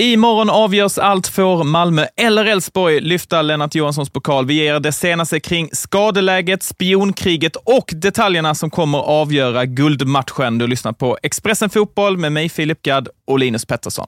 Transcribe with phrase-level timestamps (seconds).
[0.00, 1.28] Imorgon avgörs allt.
[1.28, 4.46] Får Malmö eller Elfsborg lyfta Lennart Johanssons pokal?
[4.46, 10.58] Vi ger det senaste kring skadeläget, spionkriget och detaljerna som kommer avgöra guldmatchen.
[10.58, 14.06] Du lyssnar på Expressen Fotboll med mig, Filip Gadd och Linus Pettersson.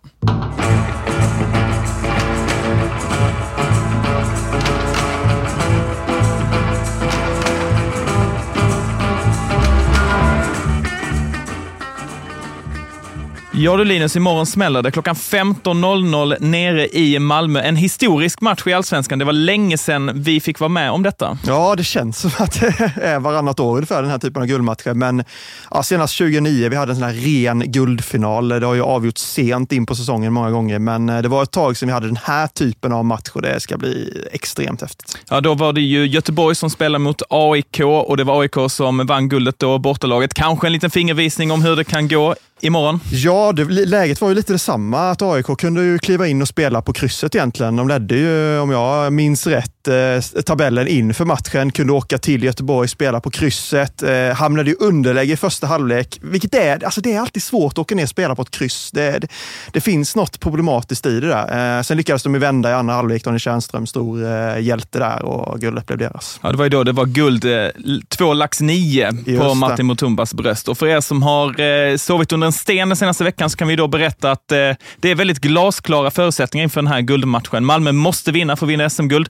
[13.55, 17.61] Ja du Linus, imorgon smäller det klockan 15.00 nere i Malmö.
[17.61, 19.19] En historisk match i Allsvenskan.
[19.19, 21.39] Det var länge sedan vi fick vara med om detta.
[21.47, 24.95] Ja, det känns som att det är varannat år ungefär den här typen av guldmatcher.
[24.95, 25.25] Men
[25.71, 28.49] ja, senast 2009, vi hade en sån här ren guldfinal.
[28.49, 31.51] Det har ju avgjorts sent in på säsongen många gånger, men eh, det var ett
[31.51, 35.19] tag sedan vi hade den här typen av match och det ska bli extremt häftigt.
[35.29, 39.07] Ja, då var det ju Göteborg som spelade mot AIK och det var AIK som
[39.07, 40.35] vann guldet då, bortalaget.
[40.35, 43.01] Kanske en liten fingervisning om hur det kan gå imorgon?
[43.11, 45.11] Ja, det, läget var ju lite detsamma.
[45.11, 47.77] Att AIK kunde ju kliva in och spela på krysset egentligen.
[47.77, 51.73] De ledde ju, om jag minns rätt, eh, tabellen inför matchen.
[51.73, 54.03] Kunde åka till Göteborg, spela på krysset.
[54.03, 57.79] Eh, hamnade i underläge i första halvlek, vilket är, alltså det är alltid svårt att
[57.79, 58.91] åka ner och spela på ett kryss.
[58.93, 59.29] Det, det,
[59.73, 61.79] det finns något problematiskt i det där.
[61.79, 63.25] Eh, sen lyckades de ju vända i andra halvlek.
[63.25, 66.41] Daniel Tjärnström, stor eh, hjälte där och guldet blev deras.
[66.43, 67.69] Ja, det var ju då det var guld, eh,
[68.09, 70.69] två lax nio på Martin Mutumbas bröst.
[70.69, 73.69] Och för er som har eh, sovit under en sten den senaste veckan så kan
[73.69, 74.57] vi då berätta att eh,
[74.97, 77.65] det är väldigt glasklara förutsättningar inför den här guldmatchen.
[77.65, 79.29] Malmö måste vinna för att vinna SM-guld.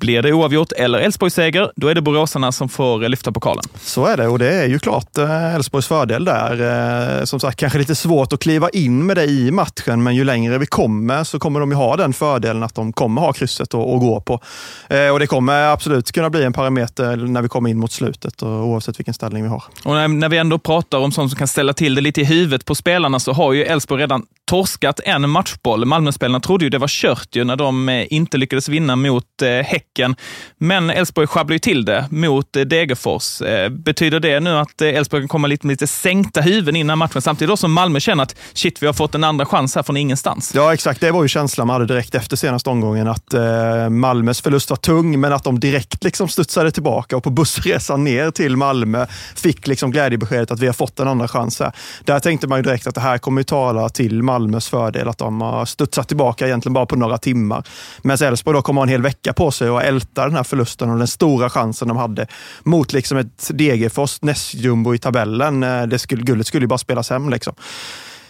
[0.00, 3.64] Blir det oavgjort eller Elfsborgs seger, då är det boråsarna som får lyfta pokalen.
[3.80, 7.18] Så är det och det är ju klart eh, Elfsborgs fördel där.
[7.18, 10.24] Eh, som sagt, kanske lite svårt att kliva in med det i matchen, men ju
[10.24, 13.74] längre vi kommer så kommer de ju ha den fördelen att de kommer ha krysset
[13.74, 14.40] att gå på.
[14.88, 18.42] Eh, och det kommer absolut kunna bli en parameter när vi kommer in mot slutet,
[18.42, 19.62] oavsett vilken ställning vi har.
[19.84, 22.64] Och när vi ändå pratar om sånt som kan ställa till det lite i huvudet
[22.64, 25.84] på spelarna så har ju Elfsborg redan torskat en matchboll.
[25.84, 29.24] Malmöspelarna trodde ju det var kört ju när de inte lyckades vinna mot
[29.64, 30.16] Häcken Häcken.
[30.58, 33.42] Men Elfsborg sjabblar ju till det mot eh, Degerfors.
[33.42, 36.98] Eh, betyder det nu att eh, Elfsborg kan komma lite med lite sänkta huvuden innan
[36.98, 39.96] matchen, samtidigt som Malmö känner att shit, vi har fått en andra chans här från
[39.96, 40.52] ingenstans?
[40.54, 41.00] Ja, exakt.
[41.00, 43.34] Det var ju känslan man hade direkt efter senaste omgången, att
[43.90, 48.30] Malmös förlust var tung, men att de direkt liksom studsade tillbaka och på bussresan ner
[48.30, 49.06] till Malmö
[49.36, 51.72] fick liksom glädjebeskedet att vi har fått en andra chans här.
[52.04, 55.18] Där tänkte man ju direkt att det här kommer ju tala till Malmös fördel, att
[55.18, 57.64] de har studsat tillbaka egentligen bara på några timmar.
[58.02, 60.90] Medan Elfsborg då kommer ha en hel vecka på sig och älta den här förlusten
[60.90, 62.26] och den stora chansen de hade
[62.62, 65.62] mot liksom ett Degerfors nästjumbo i tabellen.
[65.62, 67.30] Eh, det skulle, guldet skulle ju bara spelas hem.
[67.30, 67.54] Liksom.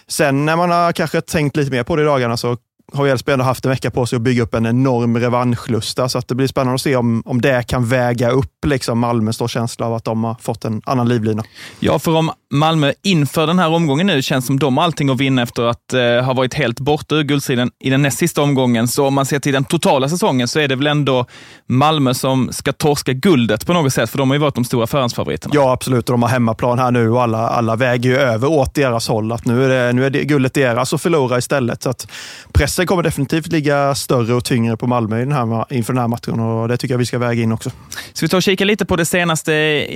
[0.07, 2.57] Sen när man har kanske tänkt lite mer på det i dagarna så
[2.93, 6.09] har Elfsborg ändå haft en vecka på sig att bygga upp en enorm revanschlusta.
[6.09, 9.51] Så att det blir spännande att se om, om det kan väga upp liksom Malmös
[9.51, 11.43] känsla av att de har fått en annan livlina.
[11.79, 15.19] Ja, för om Malmö inför den här omgången nu känns som de har allting att
[15.19, 18.87] vinna efter att eh, ha varit helt borta ur guldstriden i den näst sista omgången.
[18.87, 21.25] Så om man ser till den totala säsongen så är det väl ändå
[21.67, 24.87] Malmö som ska torska guldet på något sätt, för de har ju varit de stora
[24.87, 25.51] förhandsfavoriterna.
[25.55, 26.09] Ja, absolut.
[26.09, 29.31] Och de har hemmaplan här nu och alla, alla väger ju över åt deras håll.
[29.31, 31.83] Att nu är, det, nu är det guldet deras och förlora istället.
[31.83, 32.11] Så att
[32.53, 36.07] pressen kommer definitivt ligga större och tyngre på Malmö i den här, inför den här
[36.07, 37.69] matchen och det tycker jag vi ska väga in också.
[38.13, 39.51] Så vi tar och kika lite på det senaste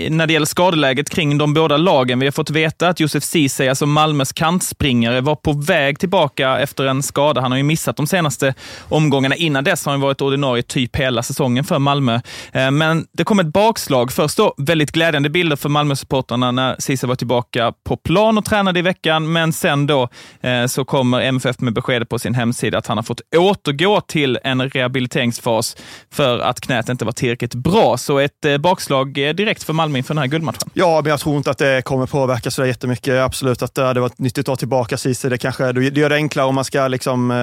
[0.09, 2.19] när det gäller skadeläget kring de båda lagen.
[2.19, 6.85] Vi har fått veta att Josef Ceesay, alltså Malmös kantspringare, var på väg tillbaka efter
[6.85, 7.41] en skada.
[7.41, 8.53] Han har ju missat de senaste
[8.89, 9.35] omgångarna.
[9.35, 12.19] Innan dess har han varit ordinarie typ hela säsongen för Malmö.
[12.51, 14.11] Eh, men det kom ett bakslag.
[14.11, 18.79] Först då väldigt glädjande bilder för Malmö-supportrarna när Ceesay var tillbaka på plan och tränade
[18.79, 20.09] i veckan, men sen då
[20.41, 24.39] eh, så kommer MFF med beskedet på sin hemsida att han har fått återgå till
[24.43, 25.77] en rehabiliteringsfas
[26.11, 27.97] för att knät inte var tillräckligt bra.
[27.97, 30.69] Så ett eh, bakslag direkt för Malmö inför den här guldmatchen.
[30.73, 33.21] Ja, men jag tror inte att det kommer påverka så jättemycket.
[33.21, 35.29] Absolut att det hade varit nyttigt att ha tillbaka Ceesay.
[35.29, 37.37] Det kanske det gör det enklare om man ska liksom, eh,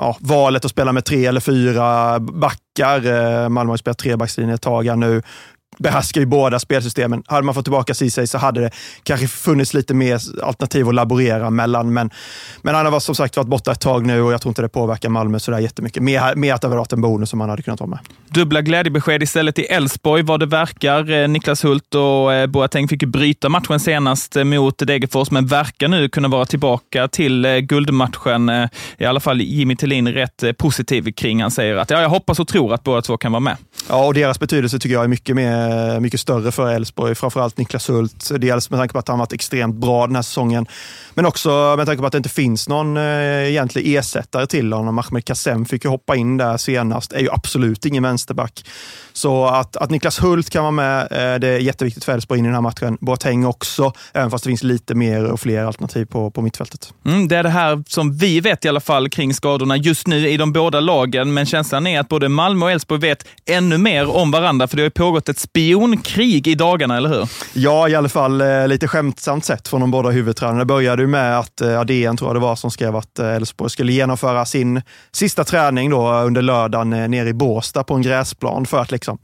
[0.00, 3.06] ja, valet att spela med tre eller fyra backar.
[3.06, 5.22] Eh, Malmö har spelat trebackslinje ett tag här nu
[5.78, 7.22] behärskar ju båda spelsystemen.
[7.26, 8.70] Hade man fått tillbaka Ceesay så hade det
[9.02, 11.92] kanske funnits lite mer alternativ att laborera mellan.
[11.92, 12.10] Men,
[12.62, 14.68] men han har som sagt varit borta ett tag nu och jag tror inte det
[14.68, 16.02] påverkar Malmö sådär jättemycket.
[16.02, 17.98] Mer, mer att det hade varit en bonus som man hade kunnat ha med.
[18.28, 21.10] Dubbla glädjebesked istället i Elfsborg vad det verkar.
[21.10, 25.46] Eh, Niklas Hult och eh, Boateng fick ju bryta matchen senast eh, mot Degerfors, men
[25.46, 28.50] verkar nu kunna vara tillbaka till guldmatchen.
[28.98, 31.42] I alla fall Jimmy Tillin rätt positiv kring.
[31.42, 33.56] Han säger att ja, jag hoppas och tror att båda två kan vara med.
[33.88, 37.14] Ja, och deras betydelse tycker jag är mycket mer Eh, mycket större för Elfsborg.
[37.14, 38.30] Framförallt Niklas Hult.
[38.38, 40.66] Dels med tanke på att han varit extremt bra den här säsongen.
[41.14, 44.98] Men också med tanke på att det inte finns någon eh, egentlig ersättare till honom.
[44.98, 47.12] Ahmed Kassem fick ju hoppa in där senast.
[47.12, 48.64] Är ju absolut ingen vänsterback.
[49.12, 52.44] Så att, att Niklas Hult kan vara med, eh, det är jätteviktigt för Elfsborg in
[52.44, 52.98] i den här matchen.
[53.00, 56.92] Boateng också, även fast det finns lite mer och fler alternativ på, på mittfältet.
[57.06, 60.28] Mm, det är det här som vi vet i alla fall kring skadorna just nu
[60.28, 64.16] i de båda lagen, men känslan är att både Malmö och Elfsborg vet ännu mer
[64.16, 67.28] om varandra, för det har ju pågått ett spionkrig i dagarna, eller hur?
[67.52, 70.58] Ja, i alla fall eh, lite skämtsamt sett från de båda huvudtränarna.
[70.58, 73.34] Det började ju med att eh, DN, tror jag det var, som skrev att eh,
[73.34, 74.82] Elfsborg skulle genomföra sin
[75.12, 78.90] sista träning då eh, under lördagen eh, nere i Båstad på en gräsplan för att
[78.90, 79.18] liksom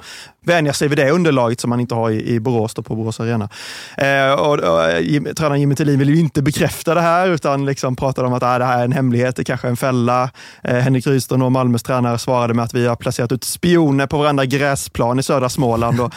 [0.45, 3.21] vänja sig vid det underlaget som man inte har i, i Borås, då på Borås
[3.21, 3.49] Arena.
[3.97, 7.97] Eh, och, och, eh, tränaren Jimmy Tillin vill ju inte bekräfta det här, utan liksom
[7.97, 10.31] pratade om att äh, det här är en hemlighet, det kanske är en fälla.
[10.65, 14.19] Eh, Henrik Rydström och Malmös tränare svarade med att vi har placerat ut spioner på
[14.19, 16.01] varandra gräsplan i södra Småland.
[16.01, 16.15] Och,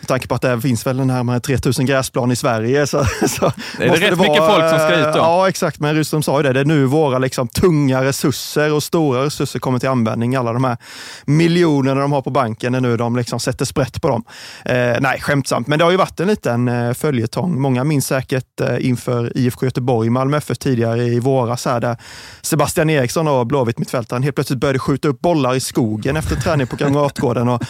[0.00, 2.86] med tanke på att det finns väl närmare 3000 gräsplan i Sverige.
[2.86, 5.18] Så, så det är det rätt det mycket folk som ska ut då.
[5.18, 5.80] Ja, exakt.
[5.80, 6.52] Men Rydström sa ju det.
[6.52, 10.36] Det är nu våra liksom, tunga resurser och stora resurser kommer till användning.
[10.36, 10.76] Alla de här
[11.24, 14.24] miljonerna de har på banken, är nu de liksom sätter sprätt på dem.
[14.64, 15.66] Eh, nej, skämtsamt.
[15.66, 17.60] Men det har ju varit en liten eh, följetong.
[17.60, 21.96] Många minns säkert eh, inför IFK Göteborg, Malmö FF tidigare i våras, här, där
[22.42, 26.66] Sebastian Eriksson och Blåvitt mittfältaren helt plötsligt började skjuta upp bollar i skogen efter träning
[26.66, 27.62] på Kamratgården och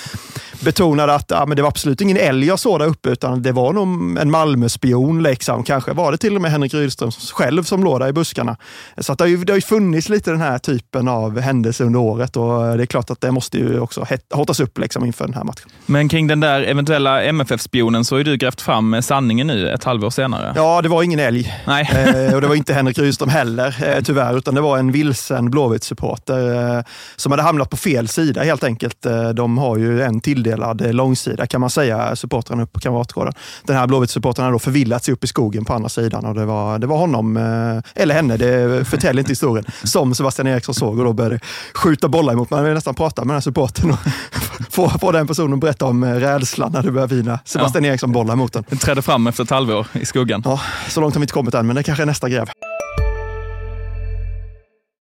[0.61, 3.53] betonade att ja, men det var absolut ingen älg jag såg där uppe, utan det
[3.53, 5.23] var nog en Malmö-spion.
[5.23, 5.65] Liksom.
[5.65, 8.57] Kanske var det till och med Henrik Rydström själv som låg där i buskarna.
[8.99, 11.85] Så att det, har ju, det har ju funnits lite den här typen av händelser
[11.85, 15.25] under året och det är klart att det måste ju också hotas upp liksom inför
[15.25, 15.71] den här matchen.
[15.87, 19.85] Men kring den där eventuella MFF-spionen så har ju du grävt fram sanningen nu ett
[19.85, 20.53] halvår senare.
[20.57, 21.55] Ja, det var ingen älg.
[21.67, 21.91] Nej.
[21.93, 25.51] Eh, och det var inte Henrik Rydström heller, eh, tyvärr, utan det var en vilsen
[25.51, 26.85] Blåvitt-supporter eh,
[27.17, 29.07] som hade hamnat på fel sida helt enkelt.
[29.07, 33.35] Eh, de har ju en tilldelad långsida kan man säga, supportrarna upp på Kamratgården.
[33.65, 36.45] Den här Blåvitt-supportern hade då förvillat sig upp i skogen på andra sidan och det
[36.45, 40.99] var, det var honom, eh, eller henne, det förtäljer inte historien, som Sebastian Eriksson såg
[40.99, 41.41] och då började
[41.75, 42.51] skjuta bollar emot.
[42.51, 43.99] Man vill nästan prata med den här supporten och
[44.71, 47.91] få, få den personen att berätta om rädslan när det börjar vina Sebastian ja.
[47.91, 48.65] Eriksson bollar mot den.
[48.69, 50.43] Den trädde fram efter ett halvår i skuggan.
[50.45, 52.49] Ja, så långt har vi inte kommit än, men det kanske är nästa gräv.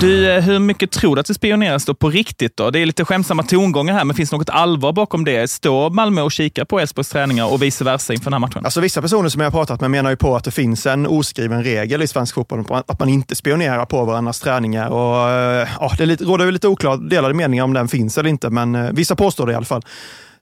[0.00, 2.56] Du, eh, hur mycket tror du att det spioneras då på riktigt?
[2.56, 2.70] då?
[2.70, 5.50] Det är lite skämtsamma tongångar här, men finns det något allvar bakom det?
[5.50, 8.64] Står Malmö och kikar på Elfsborgs träningar och vice versa inför den här matchen?
[8.64, 11.06] Alltså, vissa personer som jag har pratat med menar ju på att det finns en
[11.06, 14.88] oskriven regel i svensk fotboll att man inte spionerar på varandras träningar.
[14.88, 18.74] Och, eh, ja, det råder lite oklara delade meningar om den finns eller inte, men
[18.74, 19.82] eh, vissa påstår det i alla fall.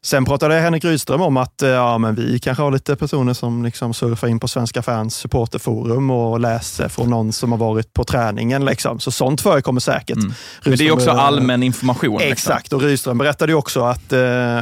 [0.07, 3.65] Sen pratade Henrik Rydström om att eh, ja, men vi kanske har lite personer som
[3.65, 8.05] liksom surfar in på Svenska fans supporterforum och läser från någon som har varit på
[8.05, 8.65] träningen.
[8.65, 9.01] Liksom.
[9.01, 10.17] Så sånt förekommer säkert.
[10.17, 10.33] Mm.
[10.65, 12.13] Men det är också allmän information.
[12.13, 12.33] Liksom.
[12.33, 12.77] Exakt, liksom.
[12.77, 14.59] och Rydström berättade också att, eh,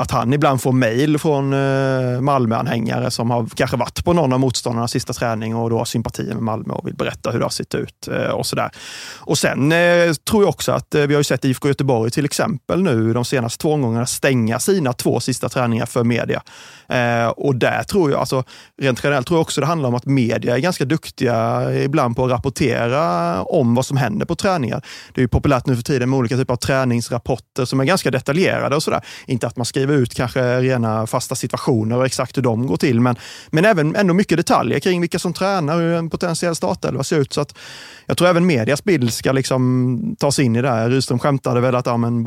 [0.00, 4.40] att han ibland får mejl från eh, Malmö-anhängare som har kanske varit på någon av
[4.40, 7.50] motståndarnas sista träning och då har sympatier med Malmö och vill berätta hur det har
[7.50, 8.70] sett ut eh, och sådär.
[9.18, 12.82] Och sen eh, tror jag också att eh, vi har sett IFK Göteborg till exempel
[12.82, 16.42] nu de senaste två omgångarna stänga sina sina två sista träningar för media.
[16.88, 18.44] Eh, och där tror jag, alltså,
[18.82, 22.24] rent generellt tror jag också det handlar om att media är ganska duktiga ibland på
[22.24, 24.82] att rapportera om vad som händer på träningar.
[25.14, 28.10] Det är ju populärt nu för tiden med olika typer av träningsrapporter som är ganska
[28.10, 29.00] detaljerade och sådär.
[29.26, 33.00] Inte att man skriver ut kanske rena fasta situationer och exakt hur de går till,
[33.00, 33.16] men,
[33.50, 37.32] men även ändå mycket detaljer kring vilka som tränar, hur en potentiell startelva ser ut.
[37.32, 37.54] Så att
[38.06, 40.90] jag tror även medias bild ska liksom tas in i det här.
[40.90, 42.22] Rydström skämtade väl att ja, men,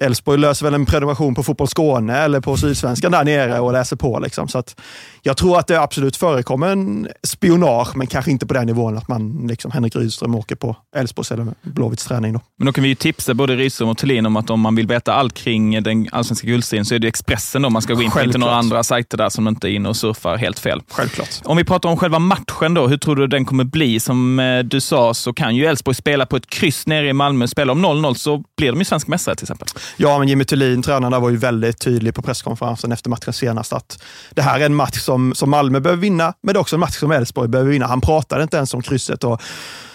[0.00, 3.96] Elfsborg löser väl en prenumeration på Fotboll Skåne eller på Sydsvenskan där nere och läser
[3.96, 4.18] på.
[4.18, 4.48] Liksom.
[4.48, 4.80] Så att
[5.22, 9.08] jag tror att det absolut förekommer en spionage, men kanske inte på den nivån att
[9.08, 12.32] man, liksom Henrik Rydström åker på Elfsborgs eller Blåvitts träning.
[12.32, 12.40] Då.
[12.58, 14.86] Men då kan vi ju tipsa både Rydström och Thulin om att om man vill
[14.86, 18.10] veta allt kring den allsvenska guldstriden så är det Expressen då man ska gå in
[18.10, 20.82] på, inte några andra sajter där som inte är inne och surfar helt fel.
[20.88, 21.28] Självklart.
[21.44, 24.00] Om vi pratar om själva matchen då, hur tror du den kommer bli?
[24.00, 27.46] Som eh, du sa så kan ju Elfsborg spela på ett kryss nere i Malmö.
[27.46, 29.68] Spela om 0-0 så blir de ju svensk mästare till exempel.
[29.96, 33.72] Ja, men Jimmy Thulin, tränaren där, var ju väldigt tydlig på presskonferensen efter matchen senast
[33.72, 36.76] att det här är en match som, som Malmö behöver vinna, men det är också
[36.76, 37.86] en match som Elfsborg behöver vinna.
[37.86, 39.24] Han pratade inte ens om krysset.
[39.24, 39.42] Och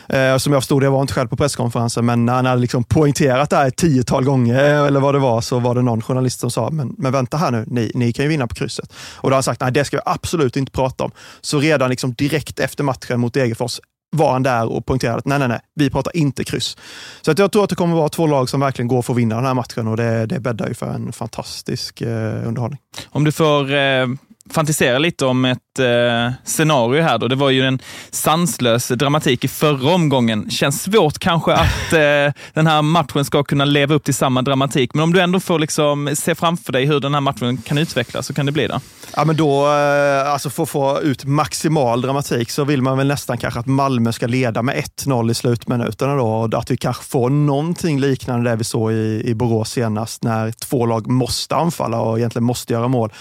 [0.10, 2.62] Eh, som jag förstod det, jag var inte själv på presskonferensen, men när han hade
[2.62, 5.82] liksom poängterat det här ett tiotal gånger, eh, eller vad det var, så var det
[5.82, 8.56] någon journalist som sa, men, men vänta här nu, ni, ni kan ju vinna på
[8.56, 8.94] krysset.
[9.16, 11.12] Och då har han sagt, nej det ska vi absolut inte prata om.
[11.42, 13.80] Så redan liksom direkt efter matchen mot Degerfors
[14.14, 16.78] var han där och poängterade att nej, nej, nej, vi pratar inte kryss.
[17.22, 19.14] Så att jag tror att det kommer att vara två lag som verkligen går för
[19.14, 22.80] att vinna den här matchen och det, det bäddar ju för en fantastisk eh, underhållning.
[23.10, 24.08] Om du får eh,
[24.50, 27.28] fantisera lite om ett eh, scenario här då.
[27.28, 27.80] Det var ju en
[28.12, 30.50] sanslös dramatik i förra omgången.
[30.50, 34.94] Känns svårt kanske att eh, den här matchen ska kunna leva upp till samma dramatik.
[34.94, 38.28] Men om du ändå får liksom se framför dig hur den här matchen kan utvecklas
[38.28, 38.80] så kan det bli det.
[39.16, 43.08] Ja, men då, eh, alltså för att få ut maximal dramatik så vill man väl
[43.08, 46.28] nästan kanske att Malmö ska leda med 1-0 i slutminuterna då.
[46.28, 50.52] Och att vi kanske får någonting liknande det vi såg i, i Borås senast när
[50.52, 53.12] två lag måste anfalla och egentligen måste göra mål.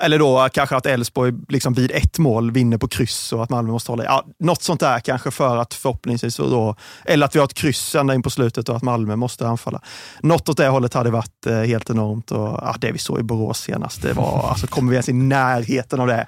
[0.00, 3.50] Eller då eh, kanske att Elfsborg liksom vid ett mål vinner på kryss och att
[3.50, 7.38] Malmö måste hålla ja, Något sånt där kanske för att förhoppningsvis då, eller att vi
[7.38, 9.80] har ett kryss ända in på slutet och att Malmö måste anfalla.
[10.20, 13.22] Något åt det hållet hade varit eh, helt enormt och ja, det vi såg i
[13.22, 16.26] Borås senast, det var, alltså kommer vi ens i närheten av det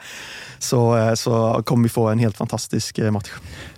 [0.59, 3.31] så, eh, så kommer vi få en helt fantastisk match.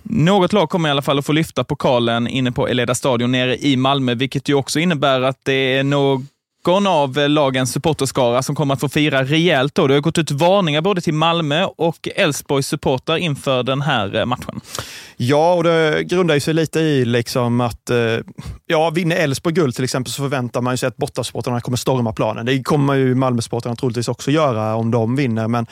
[0.03, 3.57] Något lag kommer i alla fall att få lyfta pokalen inne på Eleda stadion nere
[3.57, 6.21] i Malmö, vilket ju också innebär att det är något
[6.65, 9.75] någon av eh, lagens supporterskara som kommer att få fira rejält.
[9.75, 9.87] Då.
[9.87, 14.25] Det har gått ut varningar både till Malmö och Elfsborgs supportrar inför den här eh,
[14.25, 14.61] matchen.
[15.17, 17.97] Ja, och det grundar sig lite i liksom att eh,
[18.65, 22.45] ja, vinner Elfsborg guld till exempel så förväntar man sig att bortasupportrarna kommer storma planen.
[22.45, 25.67] Det kommer ju Malmösupportrarna troligtvis också göra om de vinner, men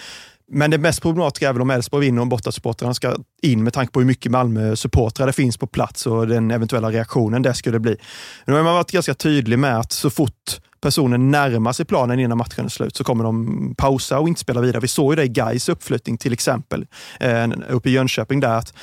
[0.51, 3.93] men det mest problematiska är väl om Elfsborg vinner och bortasupportrarna ska in med tanke
[3.93, 7.97] på hur mycket Malmö-supportrar det finns på plats och den eventuella reaktionen det skulle bli.
[8.45, 12.37] Nu har man varit ganska tydlig med att så fort personen närmar sig planen innan
[12.37, 14.81] matchen är slut så kommer de pausa och inte spela vidare.
[14.81, 16.85] Vi såg ju det i Gais uppflyttning till exempel,
[17.19, 18.55] eh, uppe i Jönköping där.
[18.55, 18.73] Att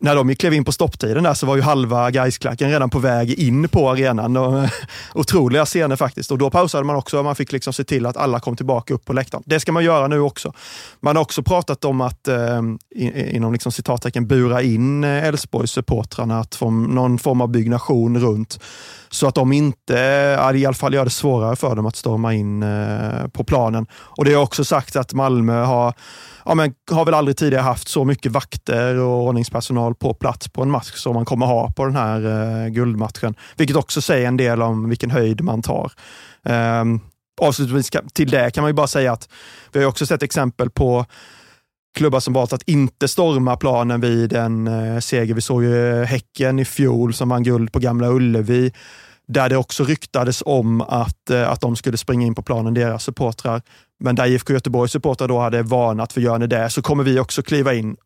[0.00, 3.30] när de klev in på stopptiden där så var ju halva Gaisklacken redan på väg
[3.30, 4.36] in på arenan.
[4.36, 4.70] Och, eh,
[5.14, 6.30] otroliga scener faktiskt.
[6.30, 7.22] Och då pausade man också.
[7.22, 9.42] Man fick liksom se till att alla kom tillbaka upp på läktaren.
[9.46, 10.52] Det ska man göra nu också.
[11.00, 12.62] Man har också pratat om att, eh,
[13.34, 18.60] inom liksom citattecken, bura in eh, Elfsborgs supportrarna, att få någon form av byggnation runt.
[19.10, 22.34] Så att de inte, eh, i alla fall gör det svårare för dem att storma
[22.34, 23.86] in eh, på planen.
[23.92, 25.94] Och det är också sagt att Malmö har
[26.48, 30.62] ja, men har väl aldrig tidigare haft så mycket vakter och ordningspersonal på plats på
[30.62, 32.20] en match som man kommer ha på den här
[32.64, 33.34] eh, guldmatchen.
[33.56, 35.92] Vilket också säger en del om vilken höjd man tar.
[36.44, 36.84] Eh,
[37.40, 39.28] avslutningsvis till det kan man ju bara säga att
[39.72, 41.06] vi har också sett exempel på
[41.96, 45.34] klubbar som valt att inte storma planen vid en eh, seger.
[45.34, 48.72] Vi såg ju Häcken i fjol som vann guld på Gamla Ullevi
[49.28, 53.04] där det också ryktades om att, eh, att de skulle springa in på planen, deras
[53.04, 53.62] supportrar.
[54.00, 57.18] Men där IFK Göteborgs supportrar då hade varnat för gör ni det så kommer vi
[57.18, 57.96] också kliva in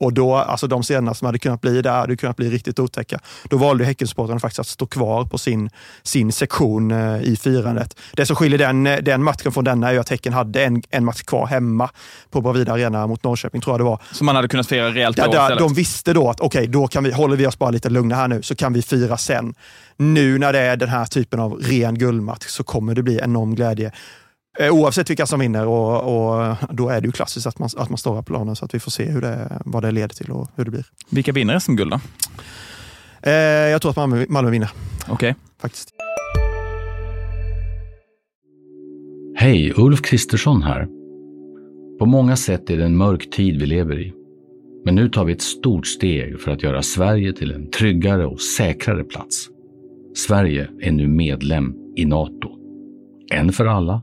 [0.00, 3.20] och då, alltså de scenerna som hade kunnat bli där, hade kunnat bli riktigt otäcka.
[3.44, 5.70] Då valde Häckensupportrarna faktiskt att stå kvar på sin,
[6.02, 7.96] sin sektion eh, i firandet.
[8.12, 11.22] Det som skiljer den, den matchen från denna är att Häcken hade en, en match
[11.22, 11.90] kvar hemma
[12.30, 14.02] på Bravida Arena mot Norrköping, tror jag det var.
[14.12, 16.86] Så man hade kunnat fira rejält där, där, De visste då att okej, okay, då
[16.86, 19.54] kan vi, håller vi oss bara lite lugna här nu, så kan vi fira sen.
[19.96, 23.54] Nu när det är den här typen av ren guldmatch så kommer det bli enorm
[23.54, 23.92] glädje.
[24.58, 27.88] Eh, oavsett vilka som vinner och, och, då är det ju klassiskt att man, att
[27.88, 30.30] man står på planen så att vi får se hur det, vad det leder till
[30.30, 30.86] och hur det blir.
[31.10, 32.00] Vilka vinner SM-guld då?
[33.22, 34.70] Eh, jag tror att Malmö, Malmö vinner.
[35.02, 35.14] Okej.
[35.14, 35.34] Okay.
[35.60, 35.90] Faktiskt.
[39.36, 40.88] Hej, Ulf Kristersson här.
[41.98, 44.12] På många sätt är det en mörk tid vi lever i.
[44.84, 48.40] Men nu tar vi ett stort steg för att göra Sverige till en tryggare och
[48.40, 49.48] säkrare plats.
[50.16, 52.50] Sverige är nu medlem i Nato.
[53.32, 54.02] En för alla,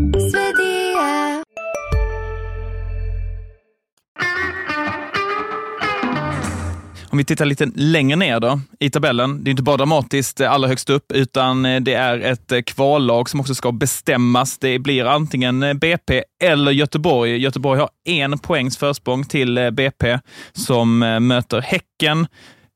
[7.11, 9.43] Om vi tittar lite längre ner då i tabellen.
[9.43, 12.61] Det är inte bara dramatiskt eh, allra högst upp, utan eh, det är ett eh,
[12.61, 14.57] kvallag som också ska bestämmas.
[14.57, 17.37] Det blir antingen BP eller Göteborg.
[17.37, 20.19] Göteborg har en poängs försprång till BP
[20.53, 22.27] som möter Häcken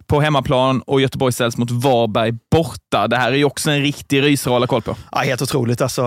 [0.08, 3.08] på hemmaplan och Göteborg ställs mot Varberg borta.
[3.08, 4.96] Det här är ju också en riktig rysare att hålla koll på.
[5.12, 5.82] Ja, helt otroligt.
[5.82, 6.02] Alltså,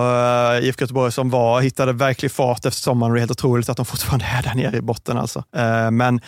[0.63, 3.77] IFK Göteborg som var, hittade verklig fart efter sommaren och det är helt otroligt att
[3.77, 5.19] de fortfarande är där nere i botten.
[5.19, 5.45] Alltså.
[5.93, 6.21] Men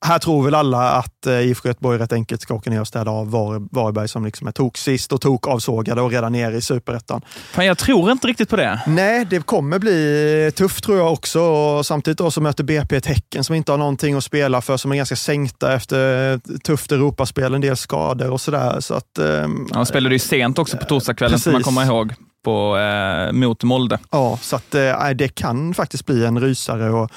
[0.00, 3.10] här tror väl alla att eh, IFK Göteborg rätt enkelt ska åka ner och städa
[3.10, 6.60] av Var, Varberg som liksom är tok sist och tok avsågade och redan nere i
[6.60, 7.22] superettan.
[7.52, 8.80] Fan, jag tror inte riktigt på det.
[8.86, 11.40] Nej, det kommer bli tufft tror jag också.
[11.40, 14.76] Och samtidigt då så möter BP ett Häcken som inte har någonting att spela för,
[14.76, 18.80] som är ganska sänkta efter tufft Europaspel, en del skador och sådär.
[18.80, 22.14] Så att, eh, Ja, de spelade ju sent också på torsdagskvällen, ska man komma ihåg,
[22.44, 23.98] på, eh, mot Molde.
[24.10, 26.90] Ja, så att, eh, det kan faktiskt bli en rysare.
[26.90, 27.10] Och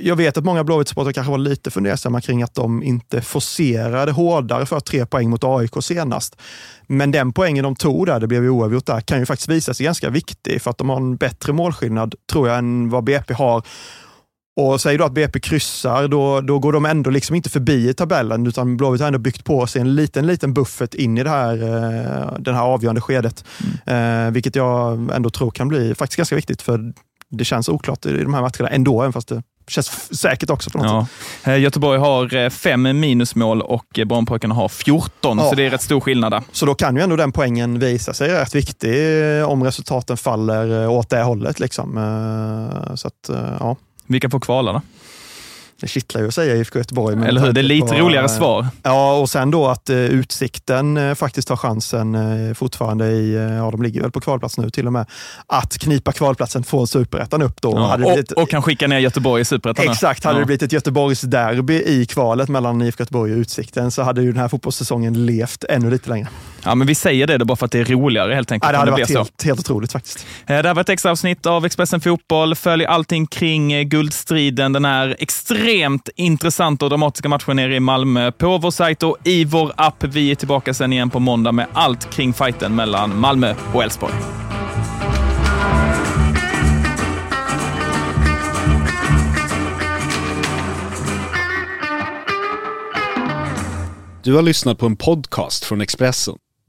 [0.00, 4.66] jag vet att många Blåvitt-supportrar kanske var lite fundersamma kring att de inte forcerade hårdare
[4.66, 6.36] för tre poäng mot AIK senast.
[6.86, 9.74] Men den poängen de tog där, det blev ju oavgjort där, kan ju faktiskt visa
[9.74, 13.34] sig ganska viktig för att de har en bättre målskillnad, tror jag, än vad BP
[13.34, 13.62] har.
[14.56, 17.94] Och säger du att BP kryssar, då, då går de ändå liksom inte förbi i
[17.94, 21.30] tabellen, utan Blåvitt har ändå byggt på sig en liten, liten buffert in i det
[21.30, 23.44] här, eh, det här avgörande skedet.
[23.86, 26.92] Eh, vilket jag ändå tror kan bli faktiskt ganska viktigt, för
[27.34, 30.78] det känns oklart i de här matcherna ändå, även fast det känns säkert också på
[30.78, 31.16] något sätt.
[31.44, 31.52] Ja.
[31.52, 35.48] Eh, Göteborg har eh, fem minusmål och eh, Brommapojkarna har 14, Ja.
[35.50, 36.42] så det är rätt stor skillnad där.
[36.52, 38.94] Så då kan ju ändå den poängen visa sig rätt viktig
[39.46, 41.60] om resultaten faller åt det hållet.
[41.60, 41.92] Liksom.
[42.94, 43.76] Så att, ja,
[44.06, 44.82] Vilka får kvala då?
[45.84, 47.26] Det kittlar ju att säga IFK Göteborg.
[47.28, 47.52] Eller hur?
[47.52, 48.66] Det är lite på, roligare eh, svar.
[48.82, 52.16] Ja, och sen då att eh, Utsikten eh, faktiskt har chansen
[52.54, 55.06] fortfarande i, ja de ligger väl på kvalplats nu till och med,
[55.46, 57.72] att knipa kvalplatsen från superettan upp då.
[57.76, 57.96] Ja.
[57.96, 59.88] Det blivit- Och, och kan skicka ner Göteborg i Superettan.
[59.90, 60.40] Exakt, hade Ja.
[60.40, 64.40] det blivit ett Göteborgsderby i kvalet mellan IFK Göteborg och Utsikten så hade ju den
[64.40, 66.28] här fotbollssäsongen levt ännu lite längre.
[66.64, 68.68] Ja, men vi säger det då bara för att det är roligare helt enkelt.
[68.68, 69.18] Ja, det hade blir varit så.
[69.18, 70.26] helt, helt otroligt faktiskt.
[70.46, 72.54] Eh, Det här var ett extra avsnitt av Expressen Fotboll.
[72.54, 74.72] Följ allting kring eh, guldstriden.
[74.72, 79.44] Den här extremt intressanta och dramatiska matchen nere i Malmö på vår sajt och i
[79.44, 80.04] vår app.
[80.04, 84.14] Vi är tillbaka sen igen på måndag med allt kring fighten mellan Malmö och Elfsborg.
[94.22, 96.34] Du har lyssnat på en podcast från Expressen.